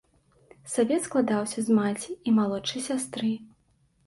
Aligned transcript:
Савет 0.75 1.01
складаўся 1.07 1.59
з 1.67 1.75
маці 1.81 2.17
і 2.27 2.35
малодшай 2.39 2.81
сястры. 2.89 3.31